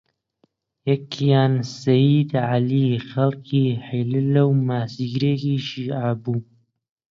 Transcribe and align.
یەکیان 0.89 1.53
سەیید 1.81 2.31
عەلی، 2.49 2.87
خەڵکی 3.09 3.67
حیللە 3.87 4.43
و 4.47 4.51
ماسیگرێکی 4.67 5.55
شیعە 5.67 6.09
بوو 6.23 6.37